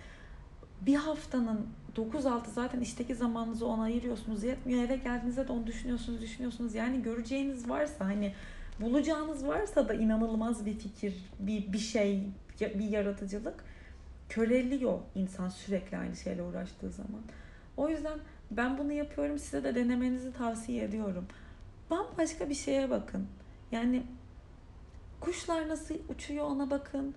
bir 0.82 0.96
haftanın 0.96 1.68
9-6 1.98 2.42
zaten 2.54 2.80
işteki 2.80 3.16
zamanınızı 3.16 3.68
ona 3.68 3.84
ayırıyorsunuz. 3.84 4.44
Yetmiyor 4.44 4.84
eve 4.84 4.96
geldiğinizde 4.96 5.48
de 5.48 5.52
onu 5.52 5.68
düşünüyorsunuz, 5.68 6.22
düşünüyorsunuz. 6.22 6.76
Yani 6.76 7.02
göreceğiniz 7.02 7.70
varsa 7.70 8.06
hani 8.06 8.34
bulacağınız 8.82 9.48
varsa 9.48 9.90
da 9.90 9.94
inanılmaz 9.94 10.66
bir 10.66 10.74
fikir, 10.74 11.14
bir, 11.40 11.74
bir 11.74 11.80
şey, 11.80 12.24
bir 12.60 12.90
yaratıcılık 12.90 13.64
köreliyor 14.30 15.00
insan 15.16 15.50
sürekli 15.50 15.98
aynı 15.98 16.16
şeyle 16.16 16.44
uğraştığı 16.44 16.90
zaman. 16.90 17.22
O 17.78 17.90
yüzden 17.90 18.20
ben 18.52 18.78
bunu 18.78 18.92
yapıyorum. 18.92 19.40
Size 19.40 19.64
de 19.64 19.76
denemenizi 19.76 20.34
tavsiye 20.34 20.84
ediyorum. 20.84 21.26
Bambaşka 21.94 22.50
bir 22.50 22.56
şeye 22.56 22.90
bakın. 22.90 23.28
Yani 23.72 24.04
kuşlar 25.20 25.68
nasıl 25.68 25.96
uçuyor 26.10 26.46
ona 26.46 26.70
bakın. 26.70 27.16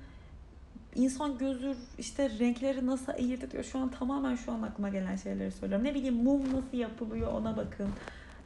İnsan 0.94 1.38
gözü 1.38 1.76
işte 1.98 2.30
renkleri 2.38 2.86
nasıl 2.86 3.12
ayırt 3.12 3.44
ediyor. 3.44 3.64
Şu 3.64 3.78
an 3.78 3.90
tamamen 3.90 4.36
şu 4.36 4.52
an 4.52 4.62
aklıma 4.62 4.88
gelen 4.88 5.16
şeyleri 5.16 5.52
söylüyorum. 5.52 5.86
Ne 5.86 5.94
bileyim 5.94 6.14
mum 6.14 6.42
nasıl 6.52 6.78
yapılıyor 6.78 7.32
ona 7.32 7.56
bakın. 7.56 7.88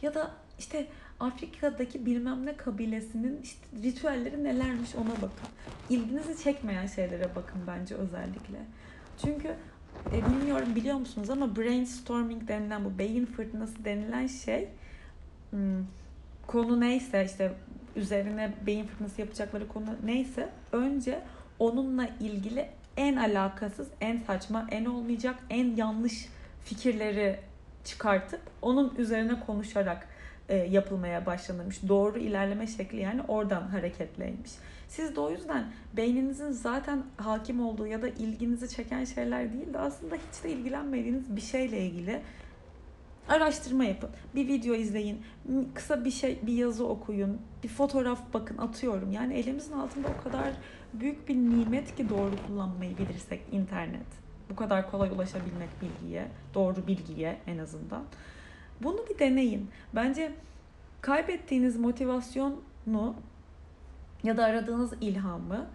Ya 0.02 0.14
da 0.14 0.30
işte 0.58 0.86
Afrika'daki 1.20 2.06
bilmem 2.06 2.46
ne 2.46 2.56
kabilesinin 2.56 3.40
işte 3.42 3.66
ritüelleri 3.82 4.44
nelermiş 4.44 4.94
ona 4.94 5.16
bakın. 5.16 5.48
İlginizi 5.90 6.42
çekmeyen 6.44 6.86
şeylere 6.86 7.28
bakın 7.36 7.60
bence 7.66 7.94
özellikle. 7.94 8.58
Çünkü 9.24 9.54
e, 10.12 10.26
bilmiyorum 10.26 10.74
biliyor 10.74 10.96
musunuz 10.96 11.30
ama 11.30 11.56
brainstorming 11.56 12.48
denilen 12.48 12.84
bu 12.84 12.98
beyin 12.98 13.26
fırtınası 13.26 13.84
denilen 13.84 14.26
şey 14.26 14.68
hmm, 15.50 15.84
konu 16.50 16.80
neyse 16.80 17.24
işte 17.24 17.52
üzerine 17.96 18.52
beyin 18.66 18.86
fırtınası 18.86 19.20
yapacakları 19.20 19.68
konu 19.68 19.96
neyse 20.04 20.48
önce 20.72 21.22
onunla 21.58 22.08
ilgili 22.20 22.68
en 22.96 23.16
alakasız, 23.16 23.88
en 24.00 24.18
saçma, 24.18 24.66
en 24.70 24.84
olmayacak, 24.84 25.36
en 25.50 25.76
yanlış 25.76 26.28
fikirleri 26.64 27.40
çıkartıp 27.84 28.40
onun 28.62 28.94
üzerine 28.98 29.40
konuşarak 29.46 30.08
e, 30.48 30.56
yapılmaya 30.56 31.26
başlanırmış. 31.26 31.88
Doğru 31.88 32.18
ilerleme 32.18 32.66
şekli 32.66 33.00
yani 33.00 33.22
oradan 33.28 33.62
hareketleymiş. 33.62 34.50
Siz 34.88 35.16
de 35.16 35.20
o 35.20 35.30
yüzden 35.30 35.64
beyninizin 35.96 36.50
zaten 36.50 37.02
hakim 37.16 37.66
olduğu 37.66 37.86
ya 37.86 38.02
da 38.02 38.08
ilginizi 38.08 38.68
çeken 38.68 39.04
şeyler 39.04 39.52
değil 39.52 39.74
de 39.74 39.78
aslında 39.78 40.14
hiç 40.14 40.44
de 40.44 40.50
ilgilenmediğiniz 40.50 41.36
bir 41.36 41.40
şeyle 41.40 41.80
ilgili 41.80 42.20
araştırma 43.28 43.84
yapın. 43.84 44.10
Bir 44.34 44.48
video 44.48 44.74
izleyin. 44.74 45.22
Kısa 45.74 46.04
bir 46.04 46.10
şey, 46.10 46.38
bir 46.42 46.52
yazı 46.52 46.86
okuyun. 46.86 47.38
Bir 47.62 47.68
fotoğraf 47.68 48.20
bakın 48.34 48.58
atıyorum. 48.58 49.12
Yani 49.12 49.34
elimizin 49.34 49.72
altında 49.72 50.08
o 50.20 50.24
kadar 50.24 50.52
büyük 50.94 51.28
bir 51.28 51.34
nimet 51.34 51.96
ki 51.96 52.08
doğru 52.08 52.34
kullanmayı 52.46 52.98
bilirsek 52.98 53.42
internet. 53.52 54.06
Bu 54.50 54.56
kadar 54.56 54.90
kolay 54.90 55.10
ulaşabilmek 55.10 55.68
bilgiye, 55.82 56.28
doğru 56.54 56.86
bilgiye 56.86 57.38
en 57.46 57.58
azından. 57.58 58.02
Bunu 58.82 58.98
bir 59.10 59.18
deneyin. 59.18 59.70
Bence 59.94 60.32
kaybettiğiniz 61.00 61.76
motivasyonu 61.76 63.14
ya 64.22 64.36
da 64.36 64.44
aradığınız 64.44 64.92
ilhamı 65.00 65.66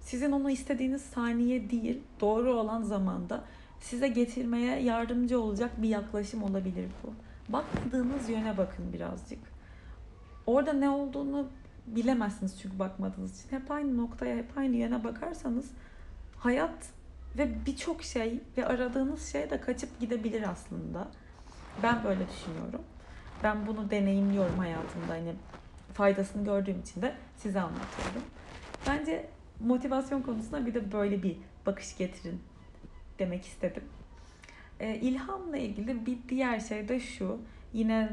sizin 0.00 0.32
onu 0.32 0.50
istediğiniz 0.50 1.02
saniye 1.02 1.70
değil, 1.70 2.00
doğru 2.20 2.54
olan 2.54 2.82
zamanda 2.82 3.44
size 3.84 4.08
getirmeye 4.08 4.82
yardımcı 4.82 5.40
olacak 5.40 5.82
bir 5.82 5.88
yaklaşım 5.88 6.42
olabilir 6.42 6.88
bu. 7.02 7.12
Bakmadığınız 7.52 8.28
yöne 8.28 8.56
bakın 8.56 8.92
birazcık. 8.92 9.38
Orada 10.46 10.72
ne 10.72 10.90
olduğunu 10.90 11.48
bilemezsiniz 11.86 12.60
çünkü 12.60 12.78
bakmadığınız 12.78 13.40
için. 13.40 13.56
Hep 13.56 13.70
aynı 13.70 13.96
noktaya, 13.96 14.36
hep 14.36 14.58
aynı 14.58 14.76
yöne 14.76 15.04
bakarsanız 15.04 15.70
hayat 16.36 16.90
ve 17.38 17.66
birçok 17.66 18.02
şey 18.02 18.40
ve 18.56 18.66
aradığınız 18.66 19.32
şey 19.32 19.50
de 19.50 19.60
kaçıp 19.60 20.00
gidebilir 20.00 20.50
aslında. 20.50 21.08
Ben 21.82 22.04
böyle 22.04 22.28
düşünüyorum. 22.28 22.82
Ben 23.42 23.66
bunu 23.66 23.90
deneyimliyorum 23.90 24.58
hayatımda. 24.58 25.12
Hani 25.12 25.34
faydasını 25.94 26.44
gördüğüm 26.44 26.80
için 26.80 27.02
de 27.02 27.14
size 27.36 27.60
anlatıyorum. 27.60 28.22
Bence 28.86 29.26
motivasyon 29.60 30.22
konusunda 30.22 30.66
bir 30.66 30.74
de 30.74 30.92
böyle 30.92 31.22
bir 31.22 31.36
bakış 31.66 31.96
getirin 31.96 32.40
demek 33.18 33.44
istedim. 33.44 33.84
E, 34.80 34.96
ilhamla 34.96 35.56
ilgili 35.56 36.06
bir 36.06 36.18
diğer 36.28 36.60
şey 36.60 36.88
de 36.88 37.00
şu. 37.00 37.40
Yine 37.72 38.12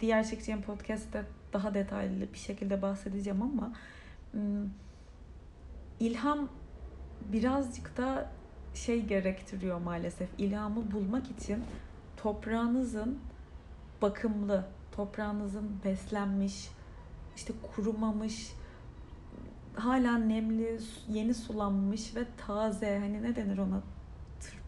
diğer 0.00 0.26
çekeceğim 0.26 0.62
podcast'te 0.62 1.24
daha 1.52 1.74
detaylı 1.74 2.32
bir 2.32 2.38
şekilde 2.38 2.82
bahsedeceğim 2.82 3.42
ama 3.42 3.72
ilham 6.00 6.48
birazcık 7.32 7.96
da 7.96 8.30
şey 8.74 9.06
gerektiriyor 9.06 9.80
maalesef. 9.80 10.28
İlhamı 10.38 10.92
bulmak 10.92 11.30
için 11.30 11.64
toprağınızın 12.16 13.18
bakımlı, 14.02 14.66
toprağınızın 14.92 15.80
beslenmiş, 15.84 16.68
işte 17.36 17.52
kurumamış, 17.62 18.52
hala 19.74 20.18
nemli, 20.18 20.80
yeni 21.08 21.34
sulanmış 21.34 22.16
ve 22.16 22.24
taze 22.46 22.98
hani 22.98 23.22
ne 23.22 23.36
denir 23.36 23.58
ona 23.58 23.82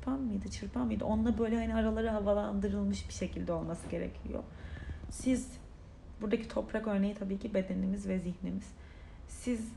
tırpan 0.02 0.20
mıydı, 0.20 0.48
çırpan 0.50 0.86
mıydı? 0.86 1.04
Onunla 1.04 1.38
böyle 1.38 1.56
hani 1.56 1.74
araları 1.74 2.08
havalandırılmış 2.08 3.08
bir 3.08 3.14
şekilde 3.14 3.52
olması 3.52 3.88
gerekiyor. 3.88 4.42
Siz 5.10 5.52
buradaki 6.20 6.48
toprak 6.48 6.86
örneği 6.86 7.14
tabii 7.14 7.38
ki 7.38 7.54
bedenimiz 7.54 8.08
ve 8.08 8.18
zihnimiz. 8.18 8.72
Siz 9.28 9.72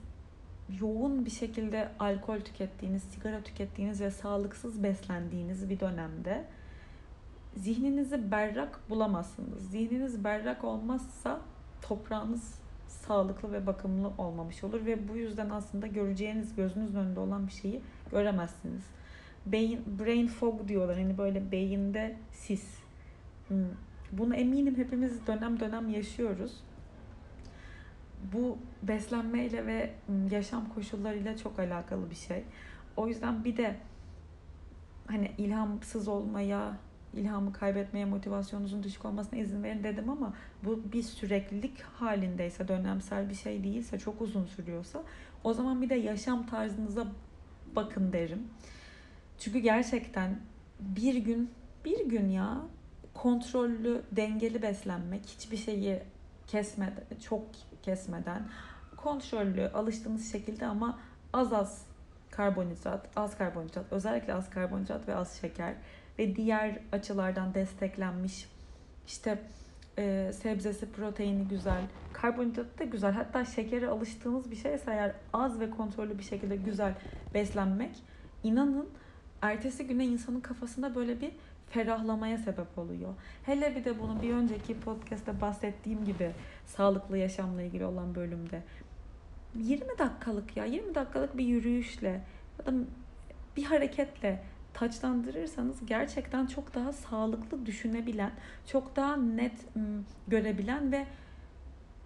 yoğun 0.81 1.25
bir 1.25 1.31
şekilde 1.31 1.89
alkol 1.99 2.39
tükettiğiniz, 2.39 3.03
sigara 3.03 3.41
tükettiğiniz 3.43 4.01
ve 4.01 4.11
sağlıksız 4.11 4.83
beslendiğiniz 4.83 5.69
bir 5.69 5.79
dönemde 5.79 6.45
zihninizi 7.55 8.31
berrak 8.31 8.79
bulamazsınız. 8.89 9.71
Zihniniz 9.71 10.23
berrak 10.23 10.63
olmazsa 10.63 11.39
toprağınız 11.81 12.59
sağlıklı 12.87 13.51
ve 13.51 13.67
bakımlı 13.67 14.11
olmamış 14.17 14.63
olur 14.63 14.85
ve 14.85 15.07
bu 15.09 15.15
yüzden 15.15 15.49
aslında 15.49 15.87
göreceğiniz 15.87 16.55
gözünüzün 16.55 16.99
önünde 16.99 17.19
olan 17.19 17.47
bir 17.47 17.51
şeyi 17.51 17.81
göremezsiniz. 18.11 18.83
Beyin, 19.45 19.81
brain 19.99 20.27
fog 20.27 20.67
diyorlar. 20.67 20.97
Hani 20.97 21.17
böyle 21.17 21.51
beyinde 21.51 22.15
sis. 22.31 22.77
Hmm. 23.47 23.57
Bunu 24.11 24.35
eminim 24.35 24.77
hepimiz 24.77 25.27
dönem 25.27 25.59
dönem 25.59 25.89
yaşıyoruz. 25.89 26.63
Bu 28.33 28.57
beslenmeyle 28.83 29.67
ve 29.67 29.93
hmm, 30.05 30.27
yaşam 30.31 30.69
koşullarıyla 30.69 31.37
çok 31.37 31.59
alakalı 31.59 32.09
bir 32.09 32.15
şey. 32.15 32.43
O 32.97 33.07
yüzden 33.07 33.43
bir 33.43 33.57
de 33.57 33.75
hani 35.07 35.31
ilhamsız 35.37 36.07
olmaya, 36.07 36.77
ilhamı 37.13 37.53
kaybetmeye, 37.53 38.05
motivasyonunuzun 38.05 38.83
düşük 38.83 39.05
olmasına 39.05 39.39
izin 39.39 39.63
verin 39.63 39.83
dedim 39.83 40.09
ama 40.09 40.33
bu 40.63 40.81
bir 40.93 41.03
süreklilik 41.03 41.81
halindeyse, 41.81 42.67
dönemsel 42.67 43.29
bir 43.29 43.35
şey 43.35 43.63
değilse, 43.63 43.99
çok 43.99 44.21
uzun 44.21 44.45
sürüyorsa 44.45 45.03
o 45.43 45.53
zaman 45.53 45.81
bir 45.81 45.89
de 45.89 45.95
yaşam 45.95 46.45
tarzınıza 46.45 47.07
bakın 47.75 48.13
derim. 48.13 48.43
Çünkü 49.39 49.59
gerçekten 49.59 50.39
bir 50.79 51.15
gün, 51.15 51.51
bir 51.85 52.05
gün 52.05 52.29
ya 52.29 52.61
kontrollü, 53.13 54.01
dengeli 54.11 54.61
beslenmek, 54.61 55.25
hiçbir 55.25 55.57
şeyi 55.57 55.99
kesmeden, 56.47 57.03
çok 57.29 57.43
kesmeden, 57.83 58.47
kontrollü, 58.97 59.67
alıştığınız 59.67 60.31
şekilde 60.31 60.65
ama 60.65 60.99
az 61.33 61.53
az 61.53 61.85
karbonhidrat, 62.31 63.09
az 63.15 63.37
karbonhidrat, 63.37 63.85
özellikle 63.91 64.33
az 64.33 64.49
karbonhidrat 64.49 65.07
ve 65.07 65.15
az 65.15 65.41
şeker 65.41 65.73
ve 66.19 66.35
diğer 66.35 66.79
açılardan 66.91 67.53
desteklenmiş 67.53 68.49
işte 69.07 69.39
e, 69.97 70.31
sebzesi, 70.33 70.91
proteini 70.91 71.47
güzel, 71.47 71.81
karbonhidratı 72.13 72.79
da 72.79 72.83
güzel. 72.83 73.11
Hatta 73.13 73.45
şekere 73.45 73.87
alıştığınız 73.87 74.51
bir 74.51 74.55
şeyse 74.55 74.91
eğer 74.91 75.15
az 75.33 75.59
ve 75.59 75.69
kontrollü 75.69 76.17
bir 76.17 76.23
şekilde 76.23 76.55
güzel 76.55 76.93
beslenmek 77.33 77.95
inanın 78.43 78.89
ertesi 79.51 79.87
güne 79.87 80.05
insanın 80.05 80.39
kafasında 80.39 80.95
böyle 80.95 81.21
bir 81.21 81.31
ferahlamaya 81.69 82.37
sebep 82.37 82.77
oluyor. 82.77 83.13
Hele 83.43 83.75
bir 83.75 83.85
de 83.85 83.99
bunu 83.99 84.21
bir 84.21 84.33
önceki 84.33 84.79
podcast'te 84.79 85.41
bahsettiğim 85.41 86.05
gibi 86.05 86.31
sağlıklı 86.65 87.17
yaşamla 87.17 87.61
ilgili 87.61 87.85
olan 87.85 88.15
bölümde 88.15 88.63
20 89.55 89.97
dakikalık 89.99 90.57
ya 90.57 90.65
20 90.65 90.95
dakikalık 90.95 91.37
bir 91.37 91.45
yürüyüşle 91.45 92.21
ya 92.59 92.65
da 92.65 92.73
bir 93.57 93.63
hareketle 93.63 94.43
taçlandırırsanız 94.73 95.85
gerçekten 95.85 96.45
çok 96.45 96.75
daha 96.75 96.93
sağlıklı 96.93 97.65
düşünebilen, 97.65 98.31
çok 98.67 98.95
daha 98.95 99.17
net 99.17 99.65
görebilen 100.27 100.91
ve 100.91 101.05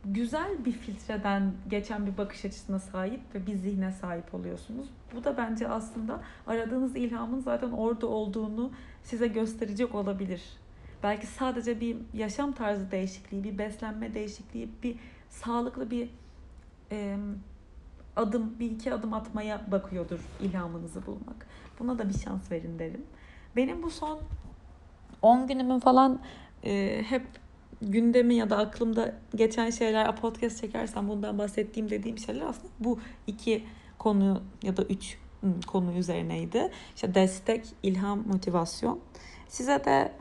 güzel 0.06 0.66
bir 0.66 0.72
filtreden 0.72 1.54
geçen 1.70 2.06
bir 2.06 2.18
bakış 2.18 2.46
açısına 2.46 2.80
sahip 2.80 3.22
ve 3.36 3.48
bir 3.48 3.56
zihne 3.56 3.92
sahip 3.92 4.34
oluyorsunuz. 4.34 4.88
Bu 5.16 5.24
da 5.24 5.38
bence 5.38 5.68
aslında 5.68 6.22
aradığınız 6.48 6.96
ilhamın 6.96 7.40
zaten 7.40 7.72
orada 7.72 8.08
olduğunu 8.08 8.72
size 9.04 9.28
gösterecek 9.28 9.96
olabilir. 9.96 10.42
Belki 11.04 11.28
sadece 11.28 11.82
bir 11.82 11.98
yaşam 12.14 12.52
tarzı 12.52 12.92
değişikliği, 12.92 13.44
bir 13.44 13.58
beslenme 13.58 14.14
değişikliği, 14.14 14.70
bir 14.84 14.96
sağlıklı 15.30 15.92
bir 15.92 16.10
e, 16.92 17.18
adım, 18.16 18.56
bir 18.60 18.72
iki 18.72 18.94
adım 18.94 19.14
atmaya 19.14 19.62
bakıyordur 19.72 20.20
ilhamınızı 20.42 21.06
bulmak. 21.06 21.48
Buna 21.80 22.00
da 22.00 22.10
bir 22.10 22.20
şans 22.20 22.52
verin 22.52 22.80
derim. 22.80 23.06
Benim 23.56 23.84
bu 23.84 23.90
son 23.90 24.20
10 25.22 25.48
günümün 25.48 25.80
falan 25.80 26.20
e, 26.64 27.04
hep 27.04 27.26
gündemi 27.82 28.36
ya 28.36 28.50
da 28.50 28.58
aklımda 28.58 29.16
geçen 29.36 29.70
şeyler 29.70 30.16
podcast 30.16 30.62
çekersem 30.62 31.08
bundan 31.08 31.38
bahsettiğim 31.38 31.90
dediğim 31.90 32.18
şeyler 32.18 32.46
aslında 32.46 32.74
bu 32.80 33.00
iki 33.28 33.64
konu 33.98 34.44
ya 34.64 34.78
da 34.78 34.84
üç 34.84 35.18
konu 35.68 35.94
üzerineydi. 35.94 36.72
İşte 36.96 37.16
destek, 37.16 37.66
ilham, 37.84 38.28
motivasyon. 38.28 39.00
Size 39.48 39.86
de 39.86 40.12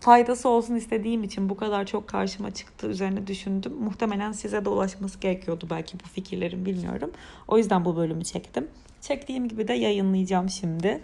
faydası 0.00 0.48
olsun 0.48 0.74
istediğim 0.74 1.24
için 1.24 1.48
bu 1.48 1.56
kadar 1.56 1.86
çok 1.86 2.08
karşıma 2.08 2.50
çıktı 2.50 2.86
üzerine 2.86 3.26
düşündüm. 3.26 3.72
Muhtemelen 3.72 4.32
size 4.32 4.64
de 4.64 4.68
ulaşması 4.68 5.20
gerekiyordu 5.20 5.66
belki 5.70 6.00
bu 6.00 6.08
fikirlerim 6.08 6.66
bilmiyorum. 6.66 7.10
O 7.48 7.58
yüzden 7.58 7.84
bu 7.84 7.96
bölümü 7.96 8.24
çektim. 8.24 8.68
Çektiğim 9.00 9.48
gibi 9.48 9.68
de 9.68 9.72
yayınlayacağım 9.72 10.48
şimdi. 10.48 11.00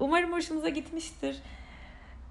Umarım 0.00 0.32
hoşunuza 0.32 0.68
gitmiştir. 0.68 1.36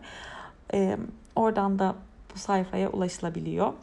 Oradan 1.36 1.80
da 1.80 1.96
bu 2.36 2.40
sayfaya 2.40 2.90
ulaşılabiliyor. 2.90 3.74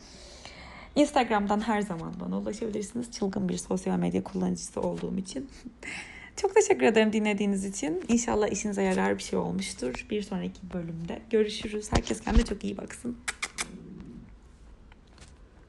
Instagram'dan 0.96 1.60
her 1.60 1.80
zaman 1.80 2.14
bana 2.20 2.38
ulaşabilirsiniz. 2.38 3.10
Çılgın 3.10 3.48
bir 3.48 3.56
sosyal 3.56 3.98
medya 3.98 4.24
kullanıcısı 4.24 4.80
olduğum 4.80 5.16
için. 5.18 5.50
Çok 6.36 6.54
teşekkür 6.54 6.86
ederim 6.86 7.12
dinlediğiniz 7.12 7.64
için. 7.64 8.04
İnşallah 8.08 8.48
işinize 8.48 8.82
yarar 8.82 9.18
bir 9.18 9.22
şey 9.22 9.38
olmuştur. 9.38 10.06
Bir 10.10 10.22
sonraki 10.22 10.60
bölümde 10.74 11.22
görüşürüz. 11.30 11.92
Herkes 11.92 12.20
kendine 12.20 12.44
çok 12.44 12.64
iyi 12.64 12.76
baksın. 12.76 13.16